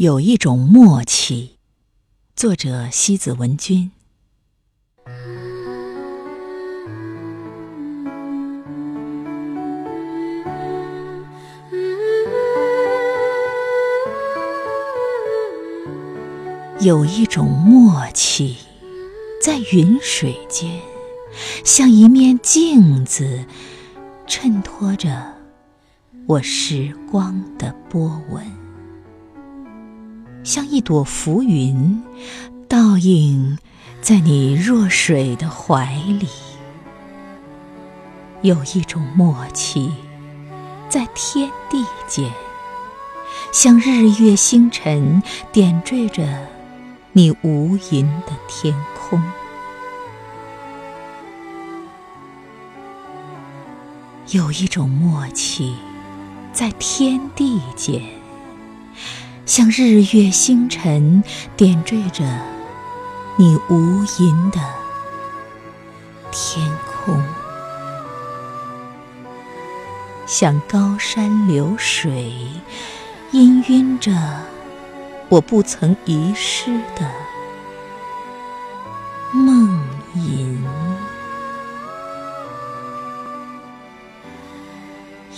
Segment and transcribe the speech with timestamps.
[0.00, 1.56] 有一种默契，
[2.34, 3.90] 作者西子文君。
[16.80, 18.56] 有一种默契，
[19.44, 20.80] 在云水间，
[21.62, 23.44] 像一面镜子，
[24.26, 25.34] 衬托着
[26.26, 28.59] 我时光的波纹。
[30.42, 32.02] 像一朵浮云，
[32.66, 33.58] 倒映
[34.00, 36.28] 在你若水的怀里。
[38.42, 39.92] 有一种默契，
[40.88, 42.30] 在天地间，
[43.52, 45.22] 像日月星辰，
[45.52, 46.26] 点缀着
[47.12, 49.22] 你无垠的天空。
[54.30, 55.74] 有一种默契，
[56.52, 58.19] 在天地间。
[59.50, 61.24] 像日月星辰，
[61.56, 62.22] 点缀着
[63.36, 64.60] 你无垠的
[66.30, 67.20] 天空；
[70.24, 72.32] 像高山流水，
[73.32, 74.12] 氤氲着
[75.28, 77.10] 我不曾遗失的
[79.32, 79.82] 梦
[80.14, 80.64] 吟。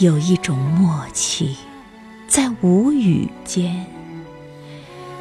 [0.00, 1.56] 有一种默契，
[2.28, 3.86] 在无语间。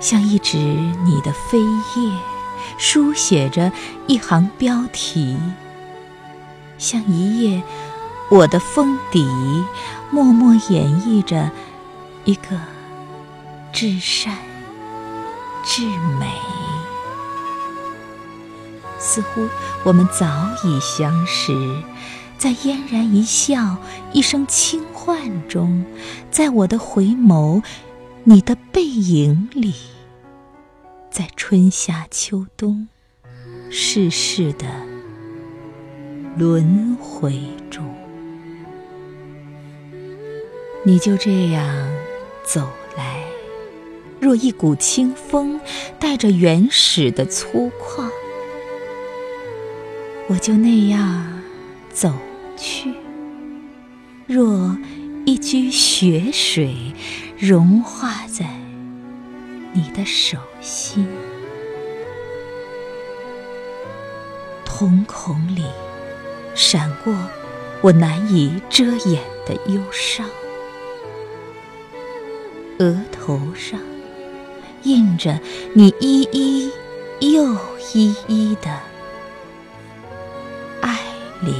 [0.01, 2.11] 像一纸你的飞页，
[2.79, 3.71] 书写着
[4.07, 5.37] 一行标题；
[6.79, 7.61] 像一页
[8.29, 9.23] 我的封底，
[10.09, 11.51] 默默演绎着
[12.25, 12.59] 一个
[13.71, 14.35] 至善
[15.63, 15.85] 至
[16.19, 16.33] 美。
[18.97, 19.47] 似乎
[19.83, 20.25] 我们早
[20.63, 21.53] 已相识，
[22.39, 23.77] 在嫣然一笑、
[24.11, 25.85] 一声轻唤中，
[26.31, 27.61] 在我的回眸。
[28.23, 29.73] 你的背影里，
[31.09, 32.87] 在春夏秋冬
[33.71, 34.67] 世事的
[36.37, 37.83] 轮回中，
[40.85, 41.91] 你就这样
[42.43, 43.23] 走来，
[44.19, 45.59] 若一股清风，
[45.99, 48.07] 带着原始的粗犷；
[50.27, 51.41] 我就那样
[51.91, 52.13] 走
[52.55, 52.93] 去，
[54.27, 54.77] 若
[55.25, 56.75] 一掬雪水。
[57.41, 58.45] 融化在
[59.73, 61.07] 你的手心，
[64.63, 65.65] 瞳孔里
[66.53, 67.11] 闪过
[67.81, 70.29] 我难以遮掩的忧伤，
[72.77, 73.79] 额头上
[74.83, 75.39] 印着
[75.73, 76.71] 你依依
[77.33, 77.55] 又
[77.95, 78.69] 依依的
[80.81, 80.99] 爱
[81.43, 81.55] 怜，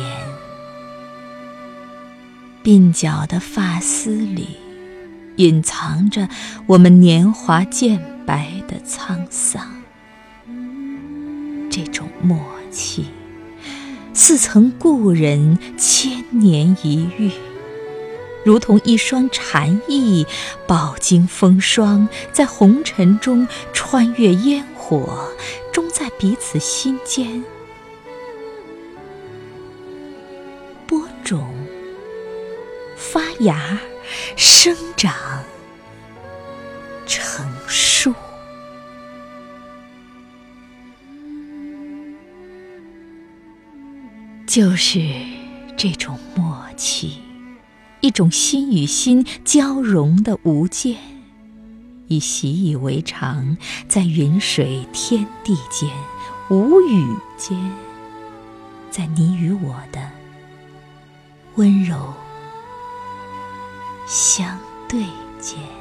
[2.63, 4.59] 鬓角的发丝里。
[5.37, 6.27] 隐藏着
[6.67, 9.81] 我们年华渐白的沧桑，
[11.69, 12.37] 这种默
[12.69, 13.05] 契，
[14.13, 17.31] 似曾故人，千年一遇，
[18.43, 20.27] 如同一双禅意，
[20.67, 25.27] 饱经风霜，在红尘中穿越烟火，
[25.71, 27.43] 终在彼此心间
[30.85, 31.47] 播种、
[32.97, 33.79] 发芽。
[34.35, 35.13] 生长
[37.05, 38.13] 成树，
[44.47, 44.99] 就是
[45.77, 47.21] 这种默契，
[47.99, 50.97] 一种心与心交融的无间，
[52.07, 53.57] 已习以为常，
[53.87, 55.89] 在云水天地间，
[56.49, 57.57] 无语间，
[58.89, 60.01] 在你与我的
[61.55, 62.13] 温柔。
[64.11, 65.05] 相对
[65.39, 65.80] 间。